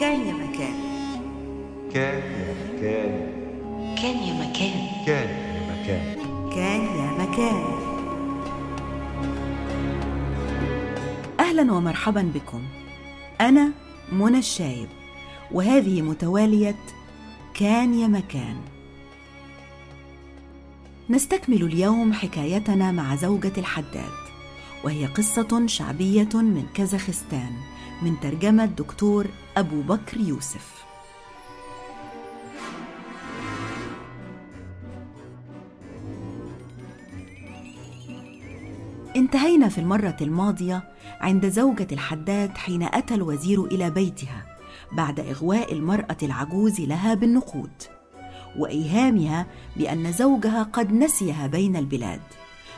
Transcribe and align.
كان 0.00 0.26
يا 0.26 0.32
مكان. 0.32 0.74
كان 1.94 2.22
يا 2.32 2.54
مكان. 2.64 3.12
كان 4.02 4.16
يا 4.16 4.32
مكان. 4.32 5.04
كان 5.06 5.28
يا 5.28 5.72
مكان. 5.72 6.16
كان 6.54 6.80
يا 6.80 7.10
مكان. 7.22 7.64
أهلا 11.40 11.72
ومرحبا 11.72 12.32
بكم. 12.34 12.62
أنا 13.40 13.72
منى 14.12 14.38
الشايب 14.38 14.88
وهذه 15.52 16.02
متوالية 16.02 16.76
كان 17.54 17.94
يا 17.94 18.06
مكان. 18.06 18.56
نستكمل 21.10 21.62
اليوم 21.62 22.12
حكايتنا 22.12 22.92
مع 22.92 23.16
زوجة 23.16 23.52
الحداد 23.58 24.20
وهي 24.84 25.06
قصة 25.06 25.66
شعبية 25.66 26.28
من 26.34 26.66
كازاخستان. 26.74 27.52
من 28.02 28.20
ترجمة 28.20 28.64
دكتور 28.64 29.26
أبو 29.56 29.80
بكر 29.80 30.20
يوسف. 30.20 30.84
انتهينا 39.16 39.68
في 39.68 39.78
المرة 39.78 40.16
الماضية 40.20 40.82
عند 41.20 41.48
زوجة 41.48 41.86
الحداد 41.92 42.58
حين 42.58 42.82
أتى 42.82 43.14
الوزير 43.14 43.64
إلى 43.64 43.90
بيتها 43.90 44.46
بعد 44.92 45.20
إغواء 45.20 45.72
المرأة 45.72 46.16
العجوز 46.22 46.80
لها 46.80 47.14
بالنقود 47.14 47.82
وإيهامها 48.58 49.46
بأن 49.76 50.12
زوجها 50.12 50.62
قد 50.62 50.92
نسيها 50.92 51.46
بين 51.46 51.76
البلاد 51.76 52.20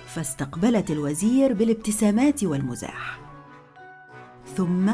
فاستقبلت 0.07 0.91
الوزير 0.91 1.53
بالابتسامات 1.53 2.45
والمزاح. 2.45 3.21
ثم 4.57 4.93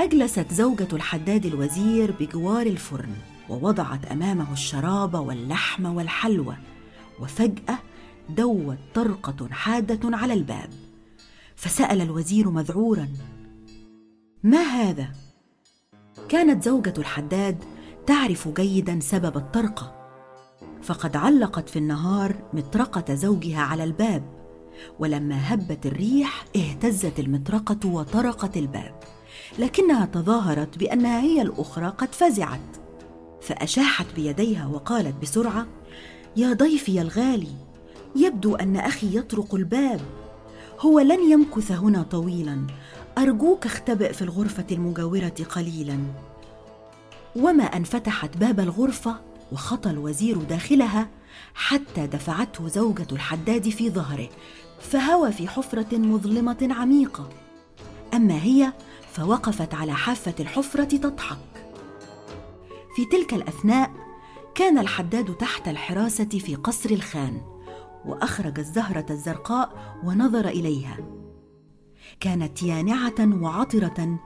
أجلست 0.00 0.52
زوجة 0.52 0.88
الحداد 0.92 1.46
الوزير 1.46 2.14
بجوار 2.20 2.66
الفرن 2.66 3.12
ووضعت 3.48 4.06
أمامه 4.06 4.52
الشراب 4.52 5.14
واللحم 5.14 5.86
والحلوى 5.96 6.56
وفجأة 7.20 7.78
دوت 8.28 8.78
طرقة 8.94 9.48
حادة 9.50 10.16
على 10.16 10.32
الباب. 10.32 10.70
فسأل 11.56 12.00
الوزير 12.00 12.50
مذعورا 12.50 13.08
ما 14.42 14.62
هذا؟ 14.62 15.12
كانت 16.28 16.64
زوجة 16.64 16.94
الحداد 16.98 17.64
تعرف 18.06 18.48
جيدا 18.48 19.00
سبب 19.00 19.36
الطرقة. 19.36 20.10
فقد 20.82 21.16
علقت 21.16 21.68
في 21.68 21.78
النهار 21.78 22.34
مطرقة 22.52 23.14
زوجها 23.14 23.60
على 23.60 23.84
الباب 23.84 24.22
ولما 24.98 25.54
هبت 25.54 25.86
الريح 25.86 26.44
اهتزت 26.56 27.20
المطرقة 27.20 27.88
وطرقت 27.88 28.56
الباب. 28.56 29.19
لكنها 29.58 30.06
تظاهرت 30.06 30.78
بأنها 30.78 31.20
هي 31.20 31.42
الأخرى 31.42 31.86
قد 31.86 32.14
فزعت. 32.14 32.60
فأشاحت 33.42 34.06
بيديها 34.16 34.66
وقالت 34.66 35.22
بسرعة 35.22 35.66
يا 36.36 36.52
ضيفي 36.52 37.00
الغالي 37.00 37.54
يبدو 38.16 38.56
أن 38.56 38.76
أخي 38.76 39.18
يطرق 39.18 39.54
الباب. 39.54 40.00
هو 40.80 41.00
لن 41.00 41.30
يمكث 41.30 41.72
هنا 41.72 42.02
طويلا. 42.02 42.66
أرجوك 43.18 43.66
اختبئ 43.66 44.12
في 44.12 44.22
الغرفة 44.22 44.66
المجاورة 44.72 45.34
قليلا. 45.50 45.98
وما 47.36 47.64
أن 47.64 47.84
فتحت 47.84 48.36
باب 48.36 48.60
الغرفة 48.60 49.16
وخطى 49.52 49.90
الوزير 49.90 50.36
داخلها 50.36 51.08
حتى 51.54 52.06
دفعته 52.06 52.68
زوجة 52.68 53.06
الحداد 53.12 53.68
في 53.68 53.90
ظهره 53.90 54.28
فهوى 54.80 55.32
في 55.32 55.48
حفرة 55.48 55.98
مظلمة 55.98 56.68
عميقة. 56.70 57.28
أما 58.14 58.42
هي 58.42 58.72
فوقفت 59.12 59.74
على 59.74 59.94
حافة 59.94 60.34
الحفرة 60.40 60.84
تضحك. 60.84 61.38
في 62.96 63.04
تلك 63.04 63.34
الأثناء 63.34 63.90
كان 64.54 64.78
الحداد 64.78 65.34
تحت 65.34 65.68
الحراسة 65.68 66.24
في 66.24 66.54
قصر 66.54 66.90
الخان 66.90 67.40
وأخرج 68.06 68.58
الزهرة 68.58 69.06
الزرقاء 69.10 69.96
ونظر 70.04 70.48
إليها. 70.48 70.96
كانت 72.20 72.62
يانعة 72.62 73.42
وعطرة 73.42 74.18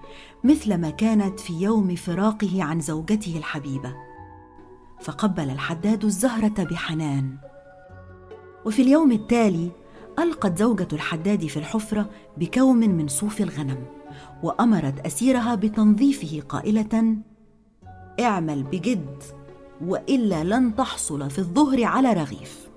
مثلما 0.45 0.91
كانت 0.91 1.41
في 1.41 1.53
يوم 1.61 1.95
فراقه 1.95 2.63
عن 2.63 2.81
زوجته 2.81 3.39
الحبيبة. 3.39 3.95
فقبل 5.01 5.51
الحداد 5.51 6.05
الزهرة 6.05 6.65
بحنان. 6.65 7.39
وفي 8.67 8.83
اليوم 8.83 9.13
التالي 9.13 9.71
ألقت 10.19 10.59
زوجة 10.59 10.89
الحداد 10.93 11.47
في 11.47 11.57
الحفرة 11.57 12.11
بكوم 12.37 12.77
من 12.77 13.09
صوف 13.09 13.41
الغنم. 13.41 14.04
وأمرت 14.43 15.07
أسيرها 15.07 15.55
بتنظيفه 15.55 16.41
قائلة 16.49 17.17
اعمل 18.21 18.63
بجد 18.63 19.23
وإلا 19.87 20.45
لن 20.45 20.77
تحصل 20.77 21.31
في 21.31 21.39
الظهر 21.39 21.85
على 21.85 22.13
رغيف. 22.13 22.69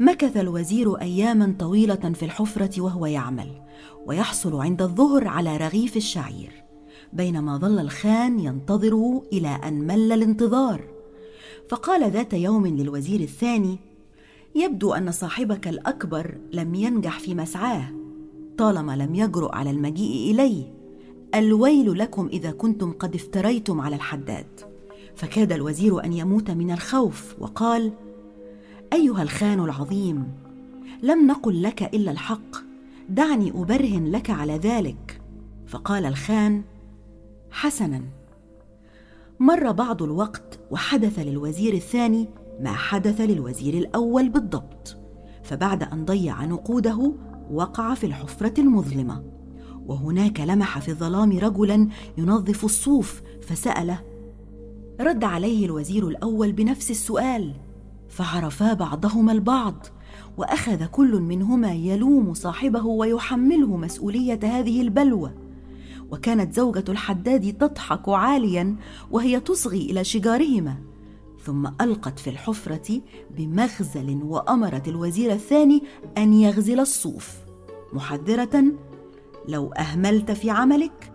مكث 0.00 0.36
الوزير 0.36 1.00
أياما 1.00 1.54
طويلة 1.58 2.12
في 2.14 2.24
الحفرة 2.24 2.80
وهو 2.80 3.06
يعمل 3.06 3.62
ويحصل 4.06 4.60
عند 4.60 4.82
الظهر 4.82 5.28
على 5.28 5.56
رغيف 5.56 5.96
الشعير 5.96 6.64
بينما 7.12 7.58
ظل 7.58 7.78
الخان 7.78 8.40
ينتظره 8.40 9.22
إلى 9.32 9.48
أن 9.48 9.86
مل 9.86 10.12
الانتظار. 10.12 10.84
فقال 11.68 12.10
ذات 12.10 12.32
يوم 12.32 12.66
للوزير 12.66 13.20
الثاني 13.20 13.78
يبدو 14.54 14.92
أن 14.92 15.12
صاحبك 15.12 15.68
الأكبر 15.68 16.38
لم 16.52 16.74
ينجح 16.74 17.20
في 17.20 17.34
مسعاه. 17.34 18.03
طالما 18.58 18.96
لم 18.96 19.14
يجرؤ 19.14 19.54
على 19.54 19.70
المجيء 19.70 20.30
إليه 20.30 20.64
الويل 21.34 21.98
لكم 21.98 22.26
إذا 22.26 22.50
كنتم 22.50 22.92
قد 22.92 23.14
افتريتم 23.14 23.80
على 23.80 23.96
الحداد. 23.96 24.46
فكاد 25.16 25.52
الوزير 25.52 26.04
أن 26.04 26.12
يموت 26.12 26.50
من 26.50 26.70
الخوف 26.70 27.34
وقال 27.38 27.92
أيها 28.92 29.22
الخان 29.22 29.60
العظيم 29.60 30.32
لم 31.02 31.26
نقل 31.26 31.62
لك 31.62 31.94
إلا 31.94 32.10
الحق 32.10 32.56
دعني 33.08 33.50
أبرهن 33.50 34.10
لك 34.10 34.30
على 34.30 34.56
ذلك. 34.56 35.20
فقال 35.66 36.06
الخان 36.06 36.62
حسنا. 37.50 38.02
مر 39.40 39.72
بعض 39.72 40.02
الوقت 40.02 40.58
وحدث 40.70 41.18
للوزير 41.18 41.74
الثاني 41.74 42.28
ما 42.60 42.72
حدث 42.72 43.20
للوزير 43.20 43.74
الأول 43.74 44.28
بالضبط 44.28 44.96
فبعد 45.42 45.82
أن 45.82 46.04
ضيع 46.04 46.44
نقوده 46.44 47.12
وقع 47.50 47.94
في 47.94 48.06
الحفرة 48.06 48.60
المظلمة. 48.60 49.24
وهناك 49.86 50.40
لمح 50.40 50.78
في 50.78 50.88
الظلام 50.88 51.38
رجلا 51.38 51.88
ينظف 52.18 52.64
الصوف 52.64 53.22
فسأله 53.42 54.00
رد 55.00 55.24
عليه 55.24 55.66
الوزير 55.66 56.08
الأول 56.08 56.52
بنفس 56.52 56.90
السؤال. 56.90 57.54
فعرفا 58.08 58.72
بعضهما 58.72 59.32
البعض 59.32 59.86
وأخذ 60.36 60.84
كل 60.84 61.20
منهما 61.20 61.72
يلوم 61.72 62.34
صاحبه 62.34 62.86
ويحمله 62.86 63.76
مسؤولية 63.76 64.40
هذه 64.42 64.80
البلوى 64.80 65.30
وكانت 66.10 66.54
زوجة 66.54 66.84
الحداد 66.88 67.52
تضحك 67.52 68.08
عاليا 68.08 68.76
وهي 69.10 69.40
تصغي 69.40 69.90
إلى 69.90 70.04
شجارهما. 70.04 70.76
ثم 71.44 71.66
ألقت 71.80 72.18
في 72.18 72.30
الحفرة 72.30 73.00
بمغزل 73.30 74.20
وأمرت 74.22 74.88
الوزير 74.88 75.32
الثاني 75.32 75.82
أن 76.18 76.32
يغزل 76.32 76.80
الصوف. 76.80 77.36
محذرة 77.92 78.64
لو 79.48 79.72
أهملت 79.72 80.30
في 80.30 80.50
عملك 80.50 81.12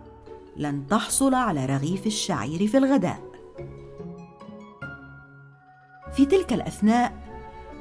لن 0.56 0.86
تحصل 0.86 1.34
على 1.34 1.66
رغيف 1.66 2.06
الشعير 2.06 2.66
في 2.66 2.78
الغداء. 2.78 3.30
في 6.12 6.26
تلك 6.26 6.52
الأثناء 6.52 7.12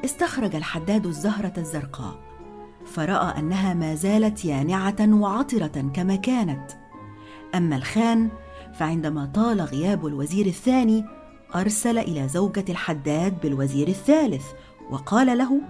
استخرج 0.06 0.56
الحداد 0.56 1.06
الزهرة 1.06 1.54
الزرقاء 1.58 2.20
فرأى 2.86 3.40
أنها 3.40 3.74
ما 3.74 3.96
زالت 3.96 4.46
يانعة 4.46 5.22
وعطرة 5.22 5.92
كما 5.94 6.16
كانت. 6.16 6.72
أما 7.56 7.76
الخان 7.76 8.30
فعندما 8.74 9.26
طال 9.26 9.62
غياب 9.62 10.08
الوزير 10.08 10.46
الثاني 10.46 11.19
أرسل 11.56 11.98
إلى 11.98 12.28
زوجة 12.28 12.66
الحداد 12.70 13.42
بالوزير 13.42 13.88
الثالث 13.88 14.46
وقال 14.92 15.38
له 15.38 15.62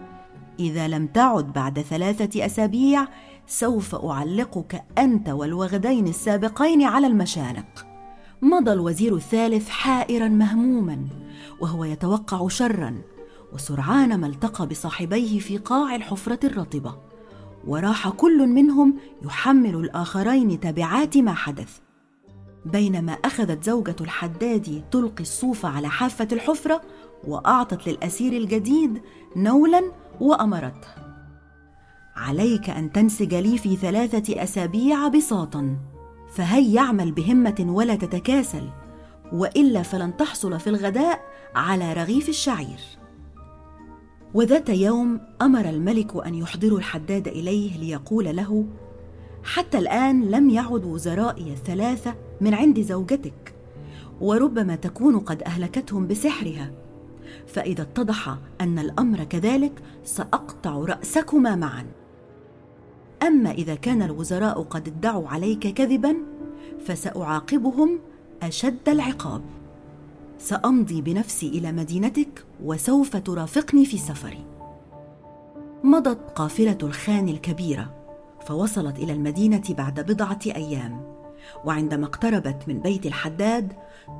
إذا 0.59 0.87
لم 0.87 1.07
تعد 1.07 1.53
بعد 1.53 1.81
ثلاثة 1.81 2.45
أسابيع 2.45 3.07
سوف 3.47 3.95
أعلقك 3.95 4.83
أنت 4.97 5.29
والوغدين 5.29 6.07
السابقين 6.07 6.83
على 6.83 7.07
المشانق. 7.07 7.85
مضى 8.41 8.73
الوزير 8.73 9.15
الثالث 9.15 9.69
حائرا 9.69 10.27
مهموما 10.27 11.07
وهو 11.61 11.83
يتوقع 11.83 12.47
شرا 12.47 13.01
وسرعان 13.53 14.15
ما 14.15 14.27
التقى 14.27 14.67
بصاحبيه 14.67 15.39
في 15.39 15.57
قاع 15.57 15.95
الحفرة 15.95 16.39
الرطبة 16.43 16.97
وراح 17.67 18.09
كل 18.09 18.47
منهم 18.47 18.95
يحمل 19.25 19.75
الآخرين 19.75 20.59
تبعات 20.59 21.17
ما 21.17 21.33
حدث. 21.33 21.79
بينما 22.65 23.11
أخذت 23.11 23.63
زوجة 23.63 23.95
الحداد 24.01 24.83
تلقي 24.91 25.21
الصوف 25.21 25.65
على 25.65 25.89
حافة 25.89 26.27
الحفرة 26.31 26.81
وأعطت 27.27 27.87
للأسير 27.87 28.33
الجديد 28.33 29.01
نولا 29.35 29.91
وامرته 30.19 30.87
عليك 32.15 32.69
أن 32.69 32.91
تنسج 32.91 33.35
لي 33.35 33.57
في 33.57 33.75
ثلاثة 33.75 34.43
أسابيع 34.43 35.07
بساطا 35.07 35.77
فهي 36.33 36.73
يعمل 36.73 37.11
بهمة 37.11 37.65
ولا 37.67 37.95
تتكاسل 37.95 38.69
وإلا 39.33 39.83
فلن 39.83 40.17
تحصل 40.17 40.59
في 40.59 40.67
الغداء 40.67 41.19
على 41.55 41.93
رغيف 41.93 42.29
الشعير. 42.29 42.79
وذات 44.33 44.69
يوم 44.69 45.21
أمر 45.41 45.69
الملك 45.69 46.25
أن 46.25 46.35
يحضروا 46.35 46.77
الحداد 46.79 47.27
إليه 47.27 47.77
ليقول 47.77 48.35
له 48.35 48.65
حتى 49.43 49.77
الآن 49.77 50.31
لم 50.31 50.49
يعد 50.49 50.85
وزرائي 50.85 51.51
الثلاثة 51.53 52.15
من 52.41 52.53
عند 52.53 52.81
زوجتك 52.81 53.53
وربما 54.21 54.75
تكون 54.75 55.19
قد 55.19 55.43
أهلكتهم 55.43 56.07
بسحرها. 56.07 56.71
فإذا 57.47 57.81
اتضح 57.81 58.37
أن 58.61 58.79
الأمر 58.79 59.23
كذلك 59.23 59.81
سأقطع 60.03 60.71
رأسكما 60.75 61.55
معا. 61.55 61.85
أما 63.23 63.51
إذا 63.51 63.75
كان 63.75 64.01
الوزراء 64.01 64.61
قد 64.61 64.87
ادعوا 64.87 65.27
عليك 65.27 65.67
كذبا 65.67 66.15
فسأعاقبهم 66.85 67.99
أشد 68.43 68.89
العقاب. 68.89 69.41
سأمضي 70.39 71.01
بنفسي 71.01 71.47
إلى 71.47 71.71
مدينتك 71.71 72.45
وسوف 72.63 73.15
ترافقني 73.15 73.85
في 73.85 73.97
سفري. 73.97 74.45
مضت 75.83 76.31
قافلة 76.35 76.77
الخان 76.83 77.29
الكبيرة 77.29 77.93
فوصلت 78.45 78.99
إلى 78.99 79.13
المدينة 79.13 79.63
بعد 79.69 79.99
بضعة 79.99 80.39
أيام. 80.45 81.18
وعندما 81.65 82.05
اقتربت 82.05 82.63
من 82.67 82.79
بيت 82.79 83.05
الحداد 83.05 83.73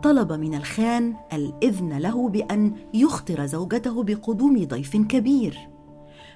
طلب 0.03 0.33
من 0.33 0.55
الخان 0.55 1.15
الإذن 1.33 1.97
له 1.97 2.29
بأن 2.29 2.75
يخطر 2.93 3.45
زوجته 3.45 4.03
بقدوم 4.03 4.65
ضيف 4.65 4.97
كبير. 4.97 5.57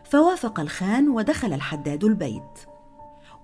فوافق 0.03 0.59
الخان 0.59 1.09
ودخل 1.09 1.53
الحداد 1.53 2.03
البيت. 2.03 2.59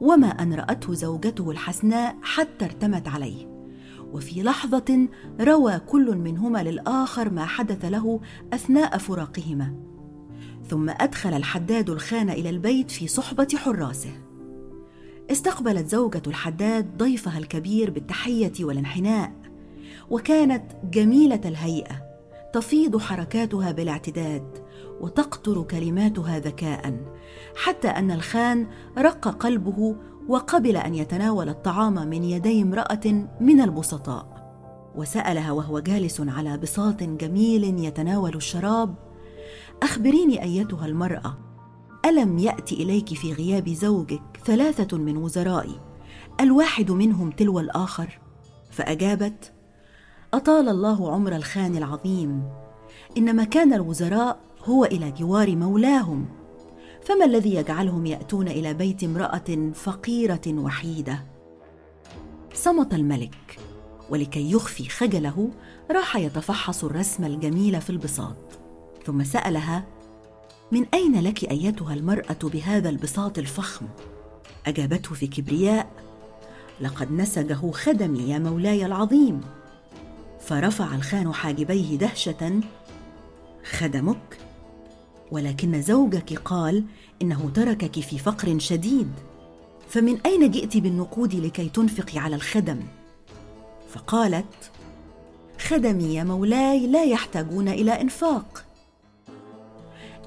وما 0.01 0.27
أن 0.27 0.53
رأته 0.53 0.93
زوجته 0.93 1.51
الحسناء 1.51 2.15
حتى 2.21 2.65
ارتمت 2.65 3.07
عليه. 3.07 3.47
وفي 4.13 4.43
لحظة 4.43 5.07
روى 5.41 5.79
كل 5.79 6.17
منهما 6.17 6.63
للآخر 6.63 7.29
ما 7.29 7.45
حدث 7.45 7.85
له 7.85 8.19
أثناء 8.53 8.97
فراقهما. 8.97 9.75
ثم 10.67 10.89
أدخل 10.89 11.33
الحداد 11.33 11.89
الخان 11.89 12.29
إلى 12.29 12.49
البيت 12.49 12.91
في 12.91 13.07
صحبة 13.07 13.47
حراسه. 13.55 14.28
استقبلت 15.31 15.87
زوجة 15.87 16.21
الحداد 16.27 16.97
ضيفها 16.97 17.37
الكبير 17.37 17.89
بالتحية 17.91 18.53
والانحناء 18.59 19.31
وكانت 20.09 20.63
جميلة 20.83 21.41
الهيئة 21.45 22.09
تفيض 22.53 22.97
حركاتها 22.97 23.71
بالاعتداد 23.71 24.63
وتقطر 25.01 25.63
كلماتها 25.63 26.39
ذكاء 26.39 26.97
حتى 27.55 27.87
أن 27.87 28.11
الخان 28.11 28.67
رق 28.97 29.27
قلبه 29.27 29.95
وقبل 30.27 30.77
أن 30.77 30.95
يتناول 30.95 31.49
الطعام 31.49 32.07
من 32.07 32.23
يدي 32.23 32.61
امرأة 32.61 33.27
من 33.41 33.61
البسطاء. 33.61 34.39
وسألها 34.95 35.51
وهو 35.51 35.79
جالس 35.79 36.21
على 36.21 36.57
بساط 36.57 37.03
جميل 37.03 37.63
يتناول 37.85 38.35
الشراب 38.35 38.95
أخبريني 39.83 40.43
أيتها 40.43 40.85
المرأة؟ 40.85 41.48
ألم 42.09 42.37
يات 42.37 42.71
إليك 42.71 43.13
في 43.13 43.33
غياب 43.33 43.69
زوجك 43.69 44.21
ثلاثة 44.45 44.97
من 44.97 45.17
وزرائي 45.17 45.79
الواحد 46.39 46.91
منهم 46.91 47.31
تلو 47.31 47.59
الآخر؟ 47.59 48.19
فأجابت 48.71 49.53
أطال 50.33 50.69
الله 50.69 51.11
عمر 51.11 51.35
الخان 51.35 51.77
العظيم 51.77 52.43
إن 53.17 53.35
مكان 53.35 53.73
الوزراء 53.73 54.39
هو 54.65 54.85
إلى 54.85 55.11
جوار 55.11 55.55
مولاهم 55.55 56.25
فما 57.05 57.25
الذي 57.25 57.55
يجعلهم 57.55 58.05
يأتون 58.05 58.47
إلى 58.47 58.73
بيت 58.73 59.03
امرأة 59.03 59.71
فقيرة 59.73 60.41
وحيدة؟ 60.47 61.25
صمت 62.53 62.93
الملك 62.93 63.59
ولكي 64.09 64.51
يخفي 64.51 64.89
خجله 64.89 65.49
راح 65.91 66.15
يتفحص 66.15 66.83
الرسم 66.83 67.25
الجميل 67.25 67.81
في 67.81 67.89
البساط 67.89 68.59
ثم 69.05 69.23
سألها 69.23 69.98
من 70.71 70.85
أين 70.93 71.21
لك 71.21 71.51
أيتها 71.51 71.93
المرأة 71.93 72.37
بهذا 72.43 72.89
البساط 72.89 73.37
الفخم؟ 73.37 73.85
أجابته 74.67 75.15
في 75.15 75.27
كبرياء 75.27 75.91
لقد 76.81 77.11
نسجه 77.11 77.71
خدمي 77.71 78.19
يا 78.19 78.39
مولاي 78.39 78.85
العظيم. 78.85 79.41
فرفع 80.39 80.95
الخان 80.95 81.33
حاجبيه 81.33 81.95
دهشة 81.95 82.61
خدمك؟ 83.71 84.37
ولكن 85.31 85.81
زوجك 85.81 86.39
قال 86.39 86.83
إنه 87.21 87.51
تركك 87.55 87.99
في 87.99 88.17
فقر 88.19 88.59
شديد 88.59 89.11
فمن 89.89 90.21
أين 90.25 90.51
جئت 90.51 90.77
بالنقود 90.77 91.35
لكي 91.35 91.69
تنفقي 91.69 92.19
على 92.19 92.35
الخدم؟ 92.35 92.79
فقالت 93.89 94.71
خدمي 95.59 96.15
يا 96.15 96.23
مولاي 96.23 96.87
لا 96.87 97.03
يحتاجون 97.03 97.67
إلى 97.67 98.01
إنفاق. 98.01 98.68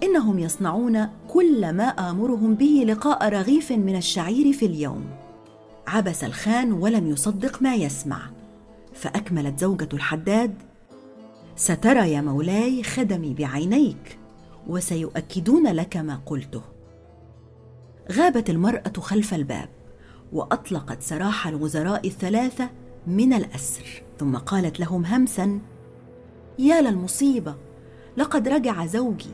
إنهم 0.02 0.38
يصنعون 0.38 1.08
كل 1.28 1.72
ما 1.72 1.84
آمرهم 1.84 2.54
به 2.54 2.84
لقاء 2.86 3.28
رغيف 3.28 3.72
من 3.72 3.96
الشعير 3.96 4.52
في 4.52 4.66
اليوم. 4.66 5.04
عبس 5.86 6.24
الخان 6.24 6.72
ولم 6.72 7.06
يصدق 7.06 7.62
ما 7.62 7.74
يسمع. 7.74 8.20
فأكملت 8.94 9.58
زوجة 9.58 9.88
الحداد 9.92 10.54
سترى 11.56 12.12
يا 12.12 12.20
مولاي 12.20 12.82
خدمي 12.82 13.34
بعينيك 13.34 14.18
وسيؤكدون 14.68 15.66
لك 15.66 15.96
ما 15.96 16.20
قلته. 16.26 16.62
غابت 18.12 18.50
المرأة 18.50 18.92
خلف 18.98 19.34
الباب 19.34 19.68
وأطلقت 20.32 21.02
سراح 21.02 21.46
الوزراء 21.46 22.06
الثلاثة 22.06 22.70
من 23.06 23.32
الأسر. 23.32 24.02
ثم 24.18 24.36
قالت 24.36 24.80
لهم 24.80 25.04
همسا 25.04 25.60
يا 26.58 26.80
للمصيبه 26.80 27.54
لقد 28.16 28.48
رجع 28.48 28.86
زوجي 28.86 29.30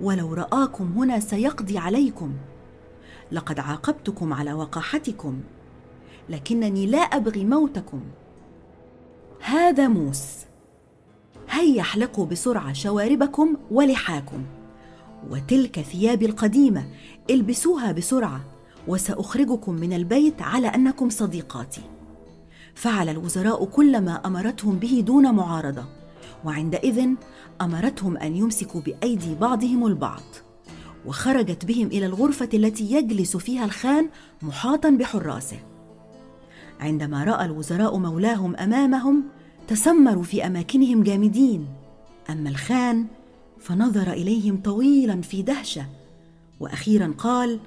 ولو 0.00 0.34
رآكم 0.34 0.92
هنا 0.96 1.20
سيقضي 1.20 1.78
عليكم. 1.78 2.32
لقد 3.32 3.58
عاقبتكم 3.58 4.32
على 4.32 4.52
وقاحتكم 4.52 5.40
لكنني 6.28 6.86
لا 6.86 6.98
أبغي 6.98 7.44
موتكم. 7.44 8.00
هذا 9.40 9.88
موس. 9.88 10.22
هيا 11.50 11.80
احلقوا 11.80 12.26
بسرعة 12.26 12.72
شواربكم 12.72 13.56
ولحاكم. 13.70 14.44
وتلك 15.30 15.80
ثيابي 15.80 16.26
القديمة 16.26 16.88
البسوها 17.30 17.92
بسرعة 17.92 18.40
وسأخرجكم 18.88 19.74
من 19.74 19.92
البيت 19.92 20.42
على 20.42 20.66
أنكم 20.66 21.10
صديقاتي. 21.10 21.82
فعل 22.74 23.08
الوزراء 23.08 23.64
كل 23.64 24.00
ما 24.00 24.26
أمرتهم 24.26 24.78
به 24.78 25.02
دون 25.06 25.34
معارضة. 25.34 25.97
وعندئذ 26.44 27.08
أمرتهم 27.60 28.16
أن 28.16 28.36
يمسكوا 28.36 28.80
بأيدي 28.80 29.34
بعضهم 29.34 29.86
البعض 29.86 30.22
وخرجت 31.06 31.64
بهم 31.64 31.86
إلى 31.86 32.06
الغرفة 32.06 32.48
التي 32.54 32.92
يجلس 32.92 33.36
فيها 33.36 33.64
الخان 33.64 34.08
محاطا 34.42 34.90
بحراسه. 34.90 35.58
عندما 36.80 37.24
رأى 37.24 37.44
الوزراء 37.44 37.96
مولاهم 37.98 38.56
أمامهم 38.56 39.24
تسمروا 39.68 40.22
في 40.22 40.46
أماكنهم 40.46 41.02
جامدين. 41.02 41.66
أما 42.30 42.50
الخان 42.50 43.06
فنظر 43.60 44.12
إليهم 44.12 44.60
طويلا 44.62 45.20
في 45.20 45.42
دهشة 45.42 45.86
وأخيرا 46.60 47.14
قال 47.18 47.60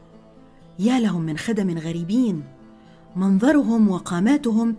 يا 0.79 0.99
لهم 0.99 1.21
من 1.21 1.37
خدم 1.37 1.77
غريبين 1.77 2.43
منظرهم 3.15 3.89
وقاماتهم 3.89 4.75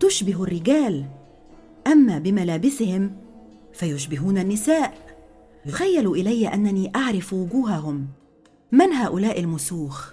تشبه 0.00 0.42
الرجال 0.42 1.04
أما 1.86 2.18
بملابسهم 2.18 3.12
فيشبهون 3.72 4.38
النساء. 4.38 4.94
يخيل 5.66 6.12
إلي 6.12 6.48
أنني 6.48 6.92
أعرف 6.96 7.32
وجوههم. 7.32 8.06
من 8.72 8.92
هؤلاء 8.92 9.40
المسوخ؟ 9.40 10.12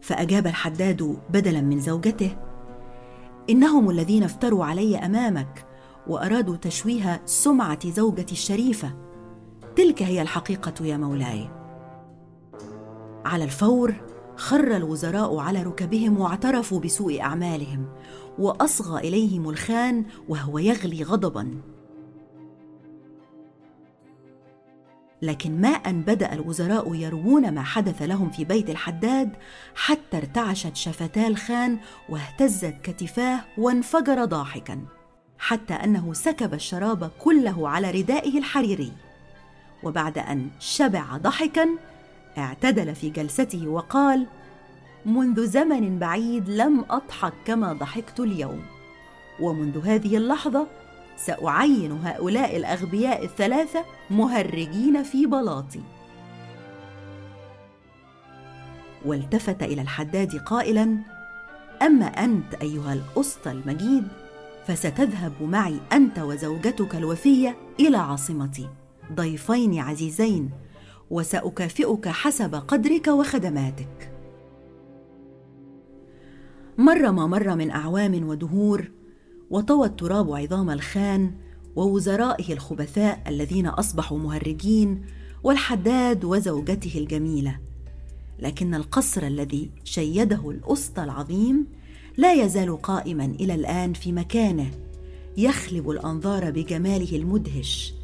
فأجاب 0.00 0.46
الحداد 0.46 1.16
بدلا 1.30 1.60
من 1.60 1.80
زوجته. 1.80 2.36
إنهم 3.50 3.90
الذين 3.90 4.22
افتروا 4.22 4.64
علي 4.64 4.96
أمامك 4.96 5.66
وأرادوا 6.06 6.56
تشويه 6.56 7.22
سمعة 7.24 7.90
زوجتي 7.90 8.32
الشريفة. 8.32 8.94
تلك 9.76 10.02
هي 10.02 10.22
الحقيقة 10.22 10.86
يا 10.86 10.96
مولاي. 10.96 11.50
على 13.24 13.44
الفور 13.44 13.94
خر 14.36 14.76
الوزراء 14.76 15.36
على 15.36 15.62
ركبهم 15.62 16.20
واعترفوا 16.20 16.80
بسوء 16.80 17.20
أعمالهم 17.20 17.86
وأصغى 18.38 19.08
إليهم 19.08 19.48
الخان 19.48 20.04
وهو 20.28 20.58
يغلي 20.58 21.02
غضبا. 21.02 21.73
لكن 25.24 25.60
ما 25.60 25.68
أن 25.68 26.00
بدأ 26.00 26.32
الوزراء 26.32 26.94
يروون 26.94 27.54
ما 27.54 27.62
حدث 27.62 28.02
لهم 28.02 28.30
في 28.30 28.44
بيت 28.44 28.70
الحداد 28.70 29.30
حتى 29.74 30.16
ارتعشت 30.16 30.76
شفتا 30.76 31.26
الخان 31.26 31.78
واهتزت 32.08 32.74
كتفاه 32.82 33.40
وانفجر 33.58 34.24
ضاحكا 34.24 34.80
حتى 35.38 35.74
أنه 35.74 36.12
سكب 36.12 36.54
الشراب 36.54 37.10
كله 37.18 37.68
على 37.68 37.90
ردائه 37.90 38.38
الحريري. 38.38 38.92
وبعد 39.82 40.18
أن 40.18 40.50
شبع 40.60 41.16
ضحكا 41.16 41.68
اعتدل 42.38 42.94
في 42.94 43.10
جلسته 43.10 43.68
وقال 43.68 44.26
منذ 45.06 45.46
زمن 45.46 45.98
بعيد 45.98 46.48
لم 46.48 46.84
أضحك 46.90 47.32
كما 47.44 47.72
ضحكت 47.72 48.20
اليوم 48.20 48.62
ومنذ 49.40 49.86
هذه 49.86 50.16
اللحظة 50.16 50.66
سأعين 51.16 51.92
هؤلاء 51.92 52.56
الأغبياء 52.56 53.24
الثلاثة 53.24 53.84
مهرجين 54.10 55.02
في 55.02 55.26
بلاطي. 55.26 55.80
والتفت 59.04 59.62
إلى 59.62 59.82
الحداد 59.82 60.36
قائلا 60.36 60.98
أما 61.82 62.06
أنت 62.06 62.54
أيها 62.54 62.92
الأسطى 62.92 63.50
المجيد 63.50 64.08
فستذهب 64.66 65.32
معي 65.42 65.78
أنت 65.92 66.18
وزوجتك 66.18 66.96
الوفية 66.96 67.56
إلى 67.80 67.96
عاصمتي. 67.96 68.68
ضيفين 69.12 69.78
عزيزين 69.78 70.50
وسأكافئك 71.10 72.08
حسب 72.08 72.54
قدرك 72.54 73.06
وخدماتك. 73.08 74.10
مر 76.78 77.12
ما 77.12 77.26
مر 77.26 77.54
من 77.56 77.70
أعوام 77.70 78.28
ودهور 78.28 78.90
وطوى 79.54 79.86
التراب 79.86 80.32
عظام 80.32 80.70
الخان 80.70 81.32
ووزرائه 81.76 82.52
الخبثاء 82.52 83.22
الذين 83.26 83.66
أصبحوا 83.66 84.18
مهرجين 84.18 85.02
والحداد 85.42 86.24
وزوجته 86.24 86.98
الجميلة. 86.98 87.58
لكن 88.38 88.74
القصر 88.74 89.22
الذي 89.22 89.70
شيده 89.84 90.50
الأسطى 90.50 91.04
العظيم 91.04 91.66
لا 92.16 92.32
يزال 92.32 92.82
قائما 92.82 93.24
إلى 93.24 93.54
الآن 93.54 93.92
في 93.92 94.12
مكانه 94.12 94.70
يخلب 95.36 95.90
الأنظار 95.90 96.50
بجماله 96.50 97.16
المدهش 97.16 97.94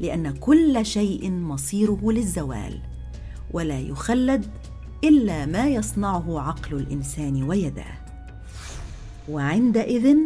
لأن 0.00 0.30
كل 0.30 0.86
شيء 0.86 1.30
مصيره 1.30 2.12
للزوال 2.12 2.80
ولا 3.52 3.80
يخلد 3.80 4.46
إلا 5.04 5.46
ما 5.46 5.68
يصنعه 5.68 6.40
عقل 6.40 6.76
الإنسان 6.76 7.42
ويداه 7.42 7.98
وعندئذ 9.28 10.16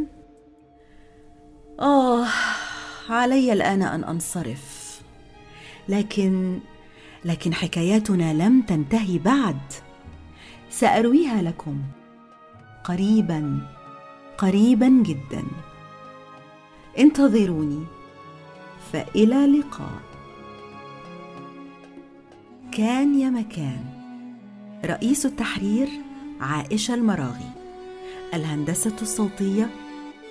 آه 1.80 2.26
علي 3.08 3.52
الآن 3.52 3.82
أن 3.82 4.04
أنصرف. 4.04 5.00
لكن 5.88 6.58
لكن 7.24 7.54
حكاياتنا 7.54 8.32
لم 8.34 8.62
تنتهي 8.62 9.18
بعد. 9.18 9.60
سأرويها 10.70 11.42
لكم. 11.42 11.82
قريبا 12.84 13.60
قريبا 14.38 14.88
جدا. 14.88 15.44
انتظروني. 16.98 17.84
فإلى 18.92 19.44
اللقاء 19.44 20.00
كان 22.72 23.20
يا 23.20 23.30
مكان. 23.30 23.84
رئيس 24.84 25.26
التحرير 25.26 25.88
عائشة 26.40 26.94
المراغي. 26.94 27.50
الهندسة 28.34 28.96
الصوتية 29.02 29.70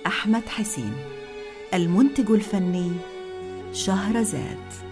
أحمد 0.06 0.48
حسين. 0.48 0.94
المنتج 1.74 2.30
الفني 2.30 2.92
شهرزاد. 3.72 4.83